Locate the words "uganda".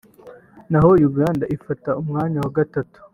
1.09-1.45